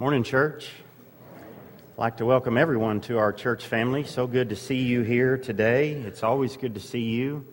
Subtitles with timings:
[0.00, 0.70] Morning, church.
[1.36, 4.04] I'd like to welcome everyone to our church family.
[4.04, 5.90] So good to see you here today.
[5.90, 7.44] It's always good to see you.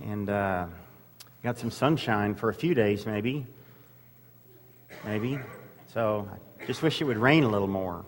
[0.00, 0.66] And uh,
[1.42, 3.48] got some sunshine for a few days, maybe.
[5.04, 5.40] Maybe.
[5.92, 6.28] So
[6.62, 8.04] I just wish it would rain a little more.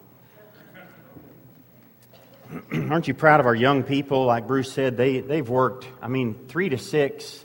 [2.72, 4.24] Aren't you proud of our young people?
[4.24, 7.44] Like Bruce said, they, they've worked, I mean, three to six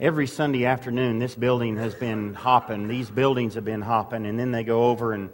[0.00, 1.18] every Sunday afternoon.
[1.18, 2.88] This building has been hopping.
[2.88, 4.24] These buildings have been hopping.
[4.24, 5.28] And then they go over and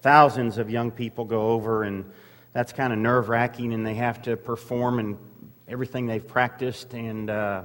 [0.00, 2.08] thousands of young people go over, and
[2.52, 5.18] that's kind of nerve wracking, and they have to perform and
[5.66, 6.94] everything they've practiced.
[6.94, 7.62] And uh,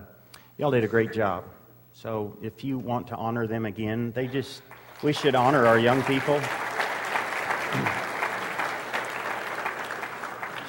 [0.57, 1.45] y'all did a great job.
[1.93, 4.63] So if you want to honor them again, they just,
[5.03, 6.41] we should honor our young people.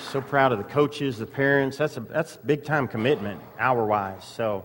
[0.03, 1.79] so proud of the coaches, the parents.
[1.79, 4.25] That's a that's big time commitment, hour wise.
[4.25, 4.65] So.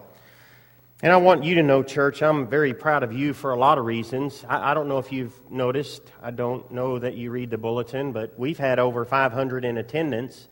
[1.02, 3.78] And I want you to know, church, I'm very proud of you for a lot
[3.78, 4.46] of reasons.
[4.48, 8.14] I, I, don't know if you've noticed, I don't know that you read the bulletin,
[8.14, 10.48] but we've had over 500 in attendance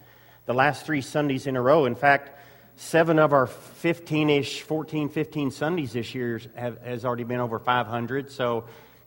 [0.46, 1.86] the last three Sundays in a row.
[1.86, 2.38] In fact,
[2.76, 7.60] seven of our 15 ish, 14, 15 Sundays this year have, has already been over
[7.60, 8.32] 500.
[8.32, 8.66] So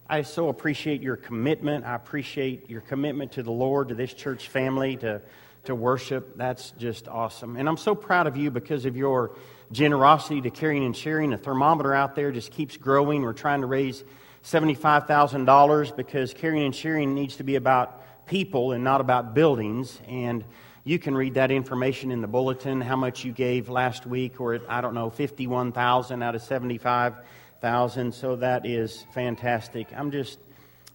[0.09, 1.85] I so appreciate your commitment.
[1.85, 5.21] I appreciate your commitment to the Lord, to this church family, to,
[5.65, 6.37] to worship.
[6.37, 7.57] That's just awesome.
[7.57, 9.37] And I'm so proud of you because of your
[9.73, 11.31] generosity to caring and sharing.
[11.31, 13.23] The thermometer out there just keeps growing.
[13.23, 14.05] We're trying to raise
[14.45, 20.01] $75,000 because caring and sharing needs to be about people and not about buildings.
[20.07, 20.45] And
[20.85, 24.61] you can read that information in the bulletin, how much you gave last week, or
[24.69, 28.15] I don't know, 51,000 out of 75,000.
[28.15, 29.89] So that is fantastic.
[29.97, 30.39] I'm just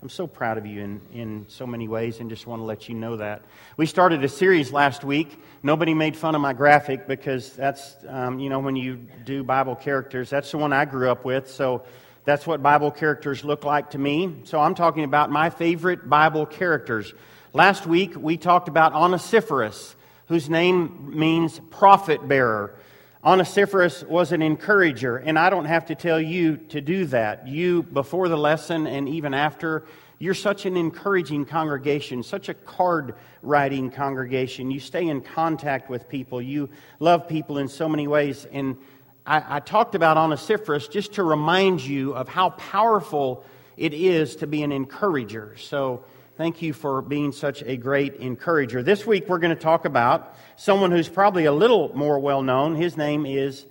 [0.01, 2.87] I'm so proud of you in, in so many ways and just want to let
[2.87, 3.43] you know that.
[3.75, 5.37] We started a series last week.
[5.61, 9.75] Nobody made fun of my graphic because that's, um, you know, when you do Bible
[9.75, 11.51] characters, that's the one I grew up with.
[11.51, 11.83] So
[12.23, 14.35] that's what Bible characters look like to me.
[14.45, 17.13] So I'm talking about my favorite Bible characters.
[17.51, 19.97] Last week we talked about Onesiphorus,
[20.29, 22.79] whose name means profit bearer.
[23.23, 27.47] Onesiphorus was an encourager, and I don't have to tell you to do that.
[27.47, 29.83] You, before the lesson and even after,
[30.19, 34.71] you're such an encouraging congregation, such a card writing congregation.
[34.71, 36.41] You stay in contact with people.
[36.41, 36.69] You
[36.99, 38.47] love people in so many ways.
[38.53, 38.77] And
[39.25, 43.43] I, I talked about Onesiphorus just to remind you of how powerful
[43.75, 45.55] it is to be an encourager.
[45.57, 46.05] So,
[46.39, 48.81] Thank you for being such a great encourager.
[48.81, 52.75] This week we're going to talk about someone who's probably a little more well known.
[52.75, 53.65] His name is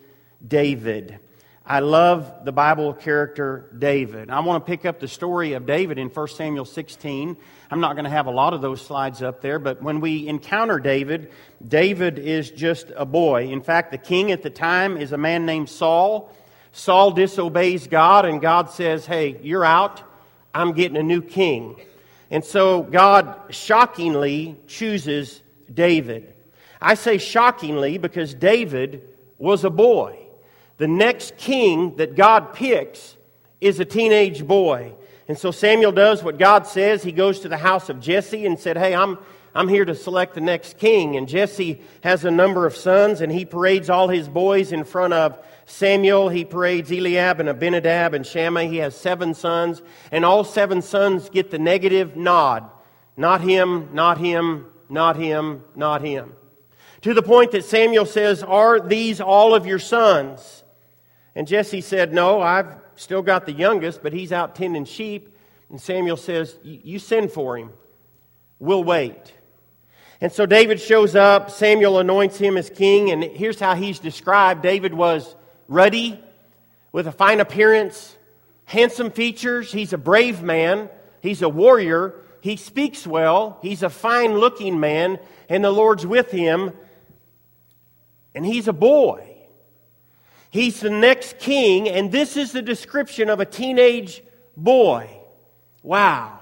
[0.46, 1.18] David.
[1.64, 4.28] I love the Bible character David.
[4.28, 7.38] I want to pick up the story of David in 1 Samuel 16.
[7.70, 10.28] I'm not going to have a lot of those slides up there, but when we
[10.28, 11.32] encounter David,
[11.66, 13.48] David is just a boy.
[13.48, 16.30] In fact, the king at the time is a man named Saul.
[16.72, 20.02] Saul disobeys God, and God says, Hey, you're out.
[20.52, 21.80] I'm getting a new king.
[22.30, 26.34] And so God shockingly chooses David.
[26.80, 29.02] I say shockingly because David
[29.38, 30.18] was a boy.
[30.76, 33.16] The next king that God picks
[33.60, 34.92] is a teenage boy.
[35.26, 37.02] And so Samuel does what God says.
[37.02, 39.18] He goes to the house of Jesse and said, Hey, I'm,
[39.54, 41.16] I'm here to select the next king.
[41.16, 45.14] And Jesse has a number of sons, and he parades all his boys in front
[45.14, 45.38] of
[45.70, 48.64] Samuel, he parades Eliab and Abinadab and Shammah.
[48.64, 52.70] He has seven sons, and all seven sons get the negative nod.
[53.18, 56.32] Not him, not him, not him, not him.
[57.02, 60.64] To the point that Samuel says, Are these all of your sons?
[61.34, 65.36] And Jesse said, No, I've still got the youngest, but he's out tending sheep.
[65.68, 67.72] And Samuel says, You send for him.
[68.58, 69.34] We'll wait.
[70.22, 71.50] And so David shows up.
[71.50, 73.10] Samuel anoints him as king.
[73.10, 75.36] And here's how he's described David was
[75.68, 76.20] ruddy,
[76.90, 78.16] with a fine appearance,
[78.64, 79.70] handsome features.
[79.70, 80.88] He's a brave man.
[81.22, 82.14] He's a warrior.
[82.40, 83.58] He speaks well.
[83.62, 85.18] He's a fine looking man,
[85.48, 86.72] and the Lord's with him.
[88.34, 89.24] And he's a boy.
[90.50, 94.22] He's the next king, and this is the description of a teenage
[94.56, 95.10] boy.
[95.82, 96.38] Wow.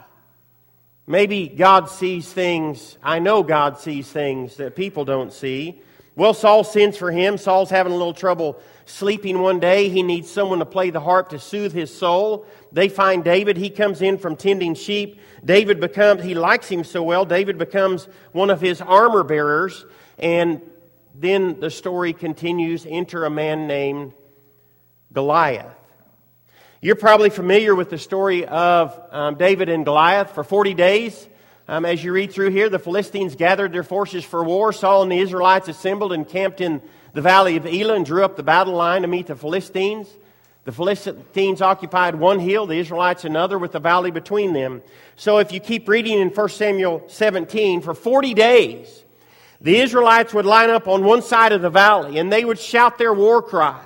[1.07, 5.81] Maybe God sees things, I know God sees things that people don't see.
[6.17, 7.37] Well, Saul sends for him.
[7.37, 9.91] Saul's having a little trouble sleeping one day.
[9.91, 12.47] He needs someone to play the harp to soothe his soul.
[12.73, 13.59] They find David.
[13.59, 15.21] He comes in from tending sheep.
[15.45, 19.85] David becomes, he likes him so well, David becomes one of his armor bearers.
[20.19, 20.63] And
[21.15, 22.87] then the story continues.
[22.89, 24.15] Enter a man named
[25.13, 25.67] Goliath.
[26.81, 30.31] You're probably familiar with the story of um, David and Goliath.
[30.31, 31.29] For 40 days,
[31.69, 34.73] um, as you read through here, the Philistines gathered their forces for war.
[34.73, 36.81] Saul and the Israelites assembled and camped in
[37.13, 40.09] the valley of Elah and drew up the battle line to meet the Philistines.
[40.65, 44.83] The Philistines occupied one hill, the Israelites another, with the valley between them.
[45.17, 49.05] So if you keep reading in 1 Samuel 17, for 40 days,
[49.61, 52.99] the Israelites would line up on one side of the valley and they would shout
[52.99, 53.83] their war cry.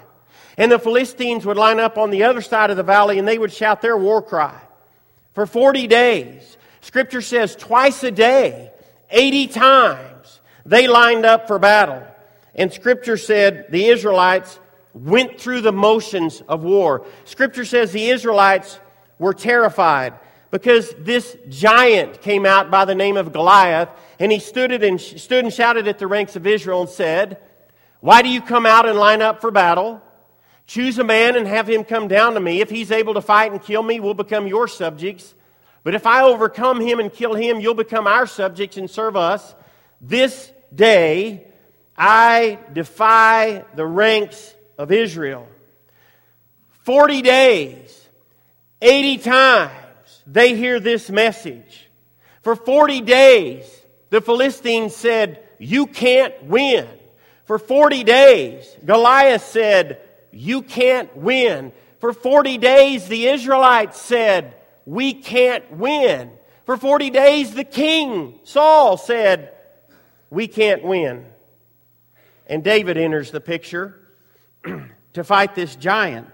[0.57, 3.39] And the Philistines would line up on the other side of the valley and they
[3.39, 4.61] would shout their war cry.
[5.33, 8.71] For 40 days, Scripture says twice a day,
[9.11, 12.07] 80 times, they lined up for battle.
[12.55, 14.59] And Scripture said the Israelites
[14.95, 17.07] went through the motions of war.
[17.25, 18.81] Scripture says the Israelites
[19.19, 20.15] were terrified
[20.51, 23.89] because this giant came out by the name of Goliath,
[24.19, 27.39] and he stood, and, stood and shouted at the ranks of Israel and said,
[28.01, 30.03] Why do you come out and line up for battle?
[30.67, 32.61] Choose a man and have him come down to me.
[32.61, 35.35] If he's able to fight and kill me, we'll become your subjects.
[35.83, 39.55] But if I overcome him and kill him, you'll become our subjects and serve us.
[40.01, 41.47] This day
[41.97, 45.47] I defy the ranks of Israel.
[46.85, 48.09] Forty days,
[48.81, 49.73] eighty times,
[50.27, 51.91] they hear this message.
[52.43, 56.89] For 40 days, the Philistines said, You can't win.
[57.45, 60.01] For 40 days, Goliath said,
[60.31, 61.73] You can't win.
[61.99, 64.55] For 40 days, the Israelites said,
[64.87, 66.31] We can't win.
[66.67, 69.53] For 40 days, the king, Saul, said,
[70.31, 71.27] We can't win.
[72.47, 74.01] And David enters the picture
[75.13, 76.29] to fight this giant.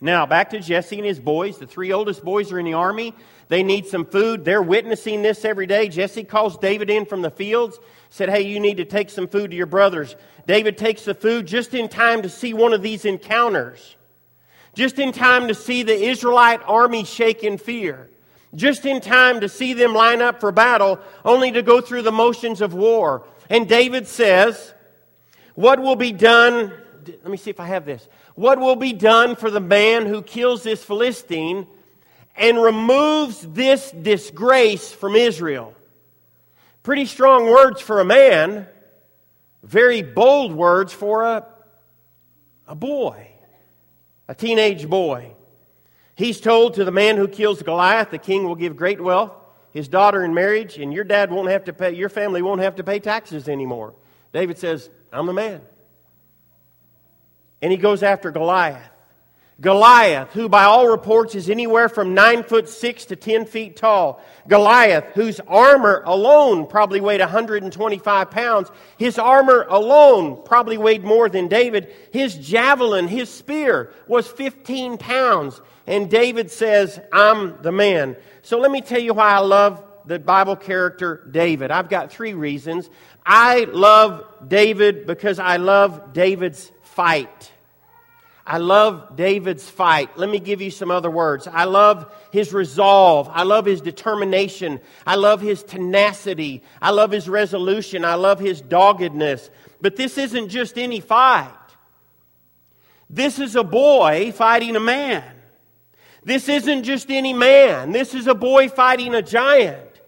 [0.00, 1.58] Now, back to Jesse and his boys.
[1.58, 3.14] The three oldest boys are in the army.
[3.48, 4.44] They need some food.
[4.44, 5.88] They're witnessing this every day.
[5.88, 7.78] Jesse calls David in from the fields,
[8.10, 10.14] said, Hey, you need to take some food to your brothers.
[10.46, 13.96] David takes the food just in time to see one of these encounters,
[14.74, 18.10] just in time to see the Israelite army shake in fear,
[18.54, 22.12] just in time to see them line up for battle, only to go through the
[22.12, 23.26] motions of war.
[23.50, 24.74] And David says,
[25.54, 26.72] What will be done?
[27.06, 30.22] Let me see if I have this what will be done for the man who
[30.22, 31.66] kills this Philistine
[32.36, 35.74] and removes this disgrace from Israel.
[36.84, 38.68] Pretty strong words for a man,
[39.64, 41.46] very bold words for a,
[42.68, 43.28] a boy,
[44.28, 45.32] a teenage boy.
[46.14, 49.32] He's told to the man who kills Goliath, the king will give great wealth,
[49.72, 52.76] his daughter in marriage, and your dad won't have to pay, your family won't have
[52.76, 53.94] to pay taxes anymore.
[54.32, 55.62] David says, I'm the man
[57.60, 58.90] and he goes after Goliath.
[59.60, 64.22] Goliath, who by all reports is anywhere from nine foot six to ten feet tall.
[64.46, 68.70] Goliath, whose armor alone probably weighed 125 pounds.
[68.98, 71.92] His armor alone probably weighed more than David.
[72.12, 75.60] His javelin, his spear was 15 pounds.
[75.88, 78.16] And David says, I'm the man.
[78.42, 81.72] So let me tell you why I love the Bible character David.
[81.72, 82.88] I've got three reasons.
[83.26, 87.52] I love David because I love David's fight.
[88.48, 90.16] I love David's fight.
[90.16, 91.46] Let me give you some other words.
[91.46, 93.28] I love his resolve.
[93.30, 94.80] I love his determination.
[95.06, 96.62] I love his tenacity.
[96.80, 98.06] I love his resolution.
[98.06, 99.50] I love his doggedness.
[99.82, 101.52] But this isn't just any fight.
[103.10, 105.24] This is a boy fighting a man.
[106.24, 107.92] This isn't just any man.
[107.92, 110.00] This is a boy fighting a giant.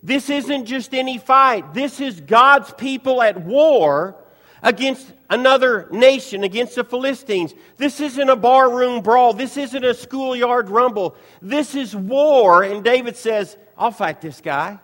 [0.00, 1.74] This isn't just any fight.
[1.74, 4.16] This is God's people at war
[4.62, 7.54] against another nation, against the Philistines.
[7.76, 9.32] This isn't a barroom brawl.
[9.32, 11.16] This isn't a schoolyard rumble.
[11.40, 12.62] This is war.
[12.62, 14.78] And David says, I'll fight this guy.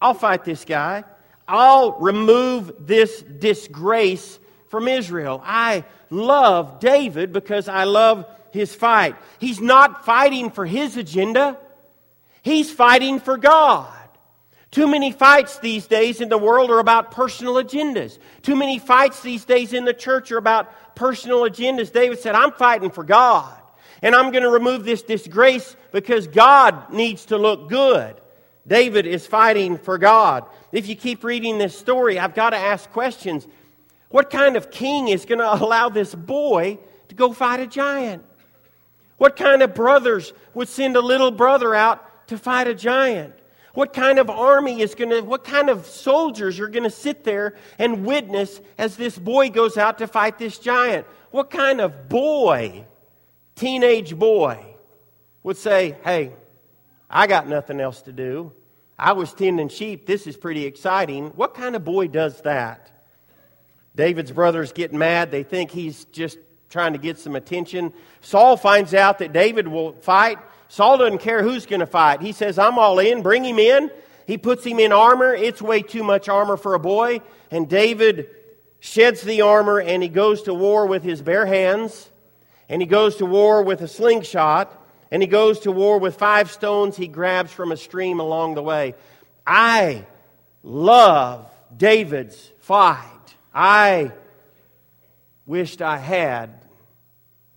[0.00, 1.04] I'll fight this guy.
[1.46, 4.38] I'll remove this disgrace
[4.68, 5.42] from Israel.
[5.44, 9.16] I love David because I love his fight.
[9.38, 11.58] He's not fighting for his agenda,
[12.42, 13.92] he's fighting for God.
[14.72, 18.18] Too many fights these days in the world are about personal agendas.
[18.40, 21.92] Too many fights these days in the church are about personal agendas.
[21.92, 23.54] David said, I'm fighting for God.
[24.00, 28.18] And I'm going to remove this disgrace because God needs to look good.
[28.66, 30.46] David is fighting for God.
[30.72, 33.46] If you keep reading this story, I've got to ask questions.
[34.08, 38.24] What kind of king is going to allow this boy to go fight a giant?
[39.18, 43.34] What kind of brothers would send a little brother out to fight a giant?
[43.74, 47.24] What kind of army is going to, what kind of soldiers are going to sit
[47.24, 51.06] there and witness as this boy goes out to fight this giant?
[51.30, 52.84] What kind of boy,
[53.56, 54.62] teenage boy,
[55.42, 56.32] would say, hey,
[57.08, 58.52] I got nothing else to do.
[58.98, 60.06] I was tending sheep.
[60.06, 61.28] This is pretty exciting.
[61.30, 62.90] What kind of boy does that?
[63.96, 65.30] David's brothers get mad.
[65.30, 66.38] They think he's just
[66.68, 67.92] trying to get some attention.
[68.20, 70.38] Saul finds out that David will fight.
[70.72, 72.22] Saul doesn't care who's going to fight.
[72.22, 73.20] He says, I'm all in.
[73.20, 73.90] Bring him in.
[74.26, 75.34] He puts him in armor.
[75.34, 77.20] It's way too much armor for a boy.
[77.50, 78.30] And David
[78.80, 82.10] sheds the armor and he goes to war with his bare hands.
[82.72, 86.50] and he goes to war with a slingshot, and he goes to war with five
[86.50, 88.94] stones he grabs from a stream along the way.
[89.46, 90.06] I
[90.62, 92.96] love David's fight.
[93.52, 94.12] I
[95.44, 96.64] wished I had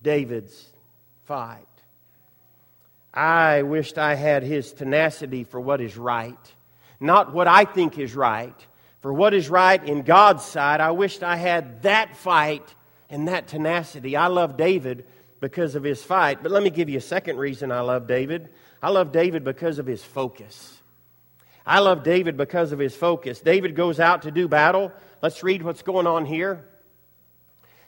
[0.02, 0.66] David's
[1.24, 1.66] fight.
[3.16, 6.38] I wished I had his tenacity for what is right,
[7.00, 8.54] not what I think is right.
[9.00, 12.74] For what is right in God's sight, I wished I had that fight
[13.08, 14.16] and that tenacity.
[14.16, 15.06] I love David
[15.40, 18.48] because of his fight, but let me give you a second reason I love David.
[18.82, 20.76] I love David because of his focus.
[21.64, 23.40] I love David because of his focus.
[23.40, 24.92] David goes out to do battle.
[25.22, 26.64] Let's read what's going on here.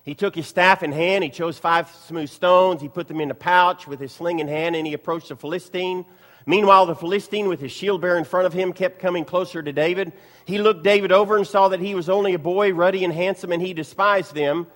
[0.08, 1.22] He took his staff in hand.
[1.22, 2.80] He chose five smooth stones.
[2.80, 5.36] He put them in a pouch with his sling in hand, and he approached the
[5.36, 6.06] Philistine.
[6.46, 9.70] Meanwhile, the Philistine, with his shield bearer in front of him, kept coming closer to
[9.70, 10.14] David.
[10.46, 13.52] He looked David over and saw that he was only a boy, ruddy and handsome,
[13.52, 14.66] and he despised them.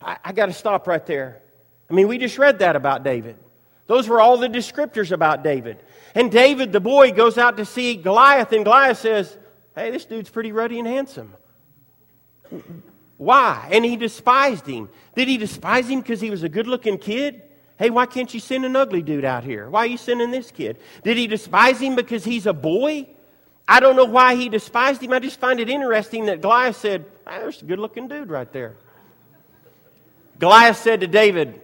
[0.00, 1.42] I, I got to stop right there.
[1.90, 3.34] I mean, we just read that about David.
[3.88, 5.78] Those were all the descriptors about David.
[6.14, 9.36] And David, the boy, goes out to see Goliath, and Goliath says,
[9.74, 11.34] Hey, this dude's pretty ruddy and handsome.
[13.18, 13.68] Why?
[13.70, 14.88] And he despised him.
[15.14, 17.42] Did he despise him because he was a good looking kid?
[17.76, 19.68] Hey, why can't you send an ugly dude out here?
[19.68, 20.78] Why are you sending this kid?
[21.04, 23.06] Did he despise him because he's a boy?
[23.68, 25.12] I don't know why he despised him.
[25.12, 28.50] I just find it interesting that Goliath said, hey, There's a good looking dude right
[28.52, 28.76] there.
[30.38, 31.60] Goliath said to David,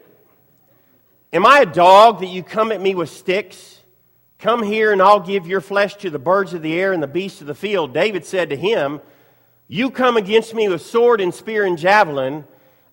[1.32, 3.80] Am I a dog that you come at me with sticks?
[4.38, 7.08] Come here and I'll give your flesh to the birds of the air and the
[7.08, 7.94] beasts of the field.
[7.94, 9.00] David said to him,
[9.68, 12.44] You come against me with sword and spear and javelin.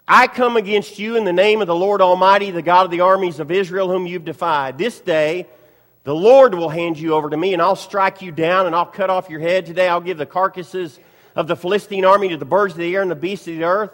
[0.08, 3.02] I come against you in the name of the Lord Almighty, the God of the
[3.02, 4.78] armies of Israel, whom you've defied.
[4.78, 5.48] This day,
[6.06, 8.86] the Lord will hand you over to me, and I'll strike you down, and I'll
[8.86, 9.66] cut off your head.
[9.66, 10.98] Today, I'll give the carcasses
[11.36, 13.66] of the Philistine army to the birds of the air and the beasts of the
[13.66, 13.92] earth.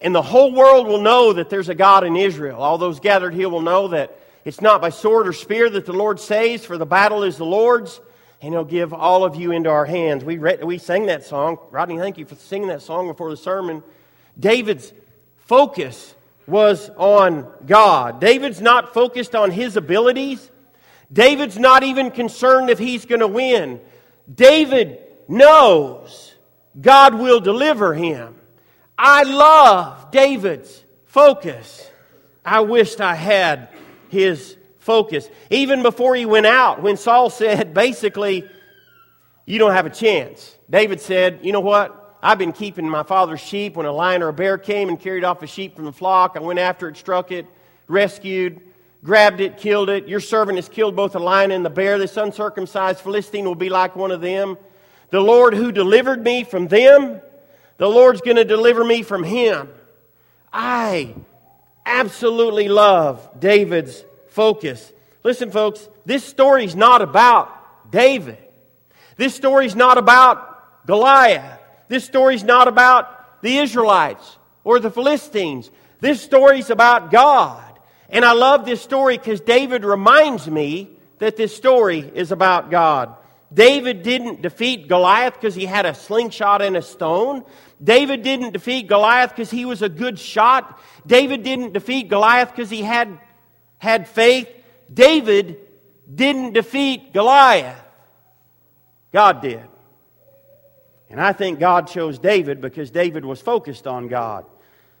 [0.00, 2.62] And the whole world will know that there's a God in Israel.
[2.62, 5.92] All those gathered here will know that it's not by sword or spear that the
[5.92, 8.00] Lord saves, for the battle is the Lord's,
[8.40, 10.24] and He'll give all of you into our hands.
[10.24, 11.58] We, we sang that song.
[11.70, 13.82] Rodney, thank you for singing that song before the sermon.
[14.38, 14.92] David's
[15.46, 16.14] focus
[16.46, 18.20] was on God.
[18.20, 20.50] David's not focused on his abilities.
[21.12, 23.80] David's not even concerned if he's going to win.
[24.32, 26.34] David knows
[26.80, 28.34] God will deliver him.
[28.96, 31.90] I love David's focus.
[32.44, 33.68] I wished I had
[34.08, 35.28] his focus.
[35.50, 38.48] Even before he went out, when Saul said, basically,
[39.46, 41.96] you don't have a chance, David said, you know what?
[42.22, 43.76] I've been keeping my father's sheep.
[43.76, 46.32] When a lion or a bear came and carried off a sheep from the flock,
[46.36, 47.46] I went after it, struck it,
[47.88, 48.60] rescued,
[49.02, 50.06] grabbed it, killed it.
[50.06, 51.98] Your servant has killed both the lion and the bear.
[51.98, 54.58] This uncircumcised Philistine will be like one of them.
[55.08, 57.22] The Lord who delivered me from them
[57.80, 59.70] the Lord's going to deliver me from him.
[60.52, 61.14] I
[61.86, 64.92] absolutely love David's focus.
[65.22, 68.38] Listen, folks, this story's not about David.
[69.16, 71.60] This story's not about Goliath.
[71.88, 75.70] This story's not about the Israelites or the Philistines.
[76.00, 77.78] This story's about God.
[78.08, 83.14] And I love this story because David reminds me that this story is about God.
[83.52, 87.44] David didn't defeat Goliath because he had a slingshot and a stone.
[87.82, 90.80] David didn't defeat Goliath because he was a good shot.
[91.06, 93.18] David didn't defeat Goliath because he had,
[93.80, 94.48] had faith.
[94.92, 95.58] David
[96.12, 97.80] didn't defeat Goliath.
[99.12, 99.62] God did.
[101.08, 104.44] And I think God chose David because David was focused on God.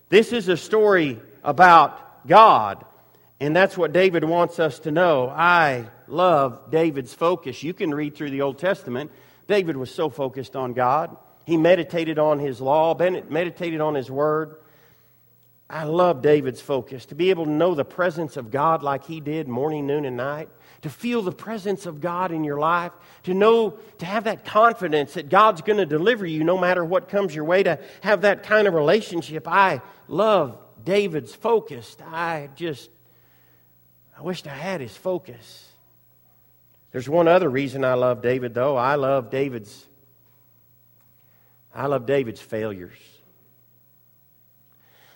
[0.08, 2.84] This is a story about God.
[3.38, 5.28] And that's what David wants us to know.
[5.28, 7.62] I love David's focus.
[7.62, 9.12] You can read through the Old Testament.
[9.46, 11.16] David was so focused on God.
[11.44, 14.56] He meditated on his law, meditated on his word.
[15.70, 19.20] I love David's focus to be able to know the presence of God like he
[19.20, 20.48] did morning, noon, and night,
[20.82, 25.14] to feel the presence of God in your life, to know, to have that confidence
[25.14, 28.42] that God's going to deliver you no matter what comes your way, to have that
[28.42, 29.46] kind of relationship.
[29.46, 31.96] I love David's focus.
[32.04, 32.90] I just,
[34.18, 35.68] I wished I had his focus.
[36.90, 38.76] There's one other reason I love David, though.
[38.76, 39.86] I love David's
[41.72, 42.98] I love David's failures.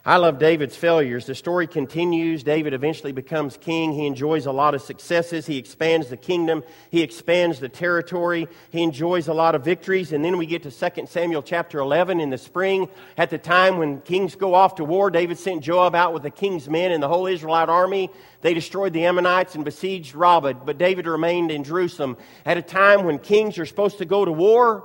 [0.06, 1.24] I love David's failures.
[1.24, 2.42] The story continues.
[2.42, 3.94] David eventually becomes king.
[3.94, 5.46] He enjoys a lot of successes.
[5.46, 6.62] He expands the kingdom.
[6.90, 8.46] He expands the territory.
[8.68, 10.12] He enjoys a lot of victories.
[10.12, 12.90] And then we get to 2 Samuel chapter 11 in the spring.
[13.16, 16.30] At the time when kings go off to war, David sent Joab out with the
[16.30, 18.10] king's men and the whole Israelite army.
[18.42, 22.18] They destroyed the Ammonites and besieged Rabbah, but David remained in Jerusalem.
[22.44, 24.84] At a time when kings are supposed to go to war,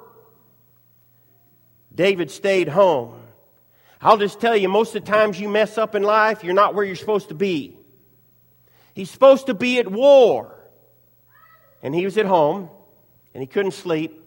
[1.93, 3.19] David stayed home.
[4.01, 6.73] I'll just tell you, most of the times you mess up in life, you're not
[6.73, 7.77] where you're supposed to be.
[8.93, 10.55] He's supposed to be at war.
[11.83, 12.69] And he was at home,
[13.33, 14.23] and he couldn't sleep.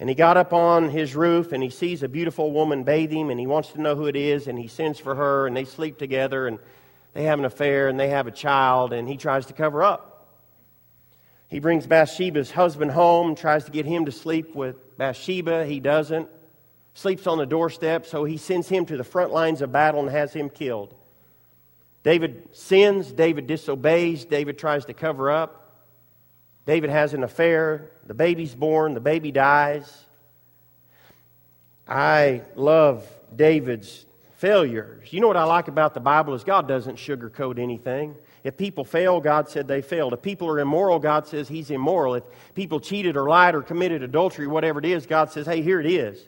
[0.00, 3.38] And he got up on his roof, and he sees a beautiful woman bathing, and
[3.38, 5.98] he wants to know who it is, and he sends for her, and they sleep
[5.98, 6.58] together, and
[7.14, 10.28] they have an affair, and they have a child, and he tries to cover up.
[11.48, 15.66] He brings Bathsheba's husband home, tries to get him to sleep with Bathsheba.
[15.66, 16.28] He doesn't.
[16.98, 20.10] Sleeps on the doorstep, so he sends him to the front lines of battle and
[20.10, 20.92] has him killed.
[22.02, 25.76] David sins, David disobeys, David tries to cover up.
[26.66, 30.06] David has an affair, the baby's born, the baby dies.
[31.86, 34.04] I love David's
[34.38, 35.12] failures.
[35.12, 38.16] You know what I like about the Bible is God doesn't sugarcoat anything.
[38.42, 40.14] If people fail, God said they failed.
[40.14, 42.16] If people are immoral, God says he's immoral.
[42.16, 42.24] If
[42.56, 45.86] people cheated or lied or committed adultery, whatever it is, God says, hey, here it
[45.86, 46.26] is.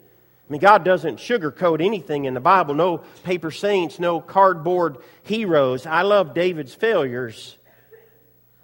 [0.51, 2.75] I mean, God doesn't sugarcoat anything in the Bible.
[2.75, 5.87] No paper saints, no cardboard heroes.
[5.87, 7.57] I love David's failures.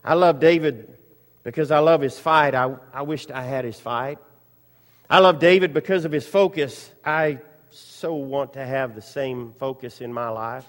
[0.04, 0.98] I love David
[1.44, 2.56] because I love his fight.
[2.56, 4.18] I, I wished I had his fight.
[5.08, 6.90] I love David because of his focus.
[7.04, 7.38] I
[7.70, 10.66] so want to have the same focus in my life.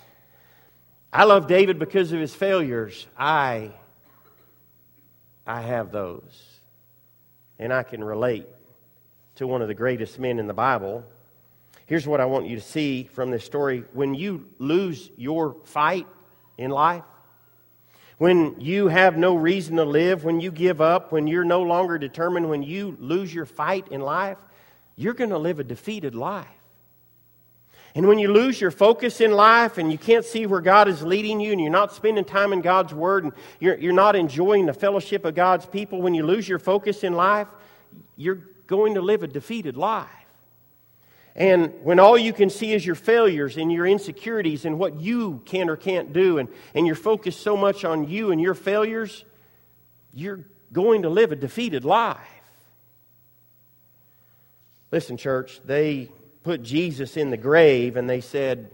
[1.12, 3.08] I love David because of his failures.
[3.18, 3.72] I,
[5.48, 6.44] I have those.
[7.58, 8.46] And I can relate
[9.38, 11.04] to one of the greatest men in the Bible.
[11.86, 13.84] Here's what I want you to see from this story.
[13.94, 16.08] When you lose your fight
[16.58, 17.04] in life,
[18.18, 22.00] when you have no reason to live, when you give up, when you're no longer
[22.00, 24.40] determined, when you lose your fight in life,
[24.96, 26.48] you're going to live a defeated life.
[27.94, 31.04] And when you lose your focus in life and you can't see where God is
[31.04, 34.66] leading you and you're not spending time in God's Word and you're, you're not enjoying
[34.66, 37.48] the fellowship of God's people, when you lose your focus in life,
[38.16, 40.08] you're going to live a defeated life.
[41.36, 45.42] And when all you can see is your failures and your insecurities and what you
[45.46, 49.24] can or can't do, and, and you're focused so much on you and your failures,
[50.14, 52.18] you're going to live a defeated life.
[54.92, 56.10] Listen, church, they
[56.44, 58.72] put Jesus in the grave and they said,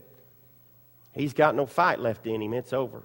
[1.13, 3.03] He's got no fight left in him, it's over.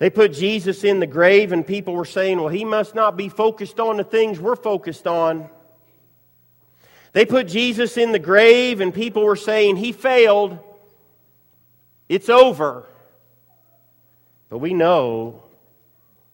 [0.00, 3.28] They put Jesus in the grave, and people were saying, Well, he must not be
[3.28, 5.50] focused on the things we're focused on.
[7.12, 10.58] They put Jesus in the grave, and people were saying, He failed.
[12.08, 12.86] It's over.
[14.48, 15.42] But we know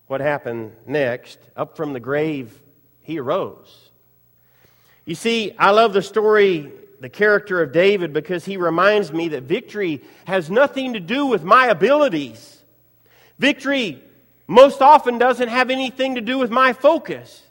[0.06, 1.40] what happened next.
[1.56, 2.56] Up from the grave,
[3.02, 3.90] he arose.
[5.04, 9.42] You see, I love the story, the character of David, because he reminds me that
[9.42, 12.55] victory has nothing to do with my abilities.
[13.38, 14.02] Victory
[14.46, 17.42] most often doesn't have anything to do with my focus.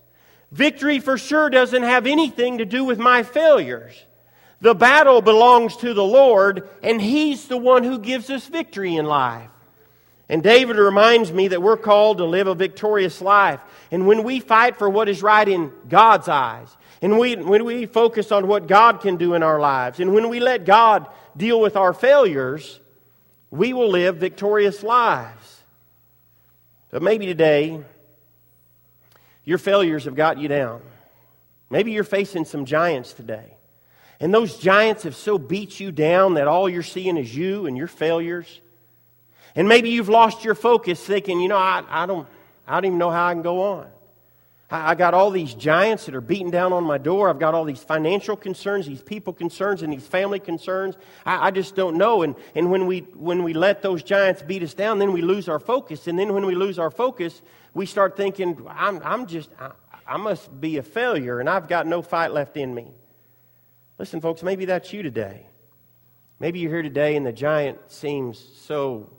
[0.52, 4.02] Victory for sure doesn't have anything to do with my failures.
[4.62, 9.06] The battle belongs to the Lord, and He's the one who gives us victory in
[9.06, 9.50] life.
[10.28, 13.60] And David reminds me that we're called to live a victorious life.
[13.92, 17.86] And when we fight for what is right in God's eyes, and we, when we
[17.86, 21.60] focus on what God can do in our lives, and when we let God deal
[21.60, 22.80] with our failures,
[23.52, 25.55] we will live victorious lives.
[26.96, 27.84] But maybe today,
[29.44, 30.82] your failures have got you down.
[31.70, 33.58] Maybe you're facing some giants today.
[34.22, 37.76] And those giants have so beat you down that all you're seeing is you and
[37.76, 38.62] your failures.
[39.58, 42.30] And maybe you've lost your focus thinking, you know, I, I, don't,
[42.66, 43.88] I don't even know how I can go on.
[44.70, 47.30] I got all these giants that are beating down on my door.
[47.30, 50.96] I've got all these financial concerns, these people concerns, and these family concerns.
[51.24, 52.24] I, I, just don't know.
[52.24, 55.48] And, and when, we, when we let those giants beat us down, then we lose
[55.48, 56.08] our focus.
[56.08, 57.44] And then when we lose our focus,
[57.76, 59.72] we start thinking, I'm, I'm just, I,
[60.08, 62.88] I must be a failure, and I've got no fight left in me.
[64.00, 65.46] Listen, folks, maybe that's you today.
[66.40, 69.10] Maybe you're here today and the giant seems so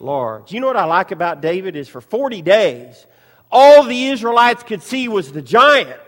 [0.00, 0.52] large.
[0.52, 3.06] You know what I like about David is for 40 days,
[3.54, 6.00] all the Israelites could see was the giant.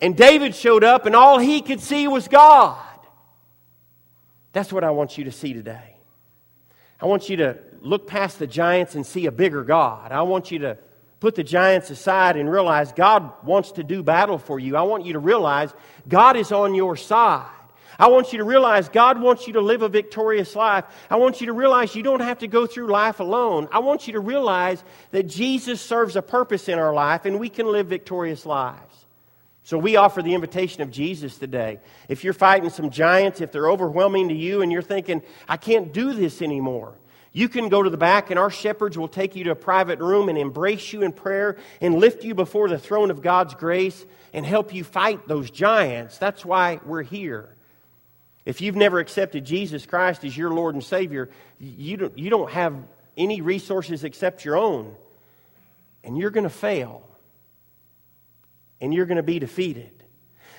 [0.00, 2.78] And David showed up, and all he could see was God.
[4.52, 5.96] That's what I want you to see today.
[7.00, 10.12] I want you to look past the giants and see a bigger God.
[10.12, 10.78] I want you to
[11.18, 14.76] put the giants aside and realize God wants to do battle for you.
[14.76, 15.74] I want you to realize
[16.08, 17.50] God is on your side.
[18.00, 20.86] I want you to realize God wants you to live a victorious life.
[21.10, 23.68] I want you to realize you don't have to go through life alone.
[23.70, 27.50] I want you to realize that Jesus serves a purpose in our life and we
[27.50, 29.04] can live victorious lives.
[29.64, 31.78] So we offer the invitation of Jesus today.
[32.08, 35.92] If you're fighting some giants, if they're overwhelming to you and you're thinking, I can't
[35.92, 36.94] do this anymore,
[37.34, 40.00] you can go to the back, and our shepherds will take you to a private
[40.00, 44.04] room and embrace you in prayer and lift you before the throne of God's grace
[44.32, 46.18] and help you fight those giants.
[46.18, 47.54] That's why we're here.
[48.44, 52.50] If you've never accepted Jesus Christ as your Lord and Savior, you don't, you don't
[52.50, 52.74] have
[53.16, 54.94] any resources except your own.
[56.02, 57.06] And you're going to fail.
[58.80, 60.00] And you're going to be defeated.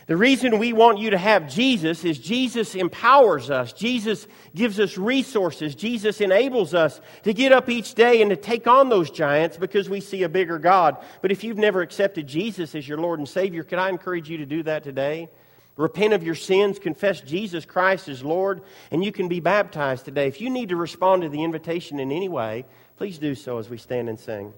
[0.07, 3.71] The reason we want you to have Jesus is Jesus empowers us.
[3.71, 5.73] Jesus gives us resources.
[5.75, 9.89] Jesus enables us to get up each day and to take on those giants because
[9.89, 10.97] we see a bigger God.
[11.21, 14.37] But if you've never accepted Jesus as your Lord and Savior, could I encourage you
[14.37, 15.29] to do that today?
[15.77, 20.27] Repent of your sins, confess Jesus Christ as Lord, and you can be baptized today.
[20.27, 22.65] If you need to respond to the invitation in any way,
[22.97, 24.53] please do so as we stand and sing.